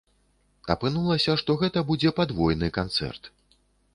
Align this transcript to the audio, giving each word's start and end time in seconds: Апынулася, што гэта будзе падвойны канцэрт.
Апынулася, 0.75 1.35
што 1.41 1.57
гэта 1.63 1.85
будзе 1.91 2.13
падвойны 2.19 2.71
канцэрт. 2.79 3.33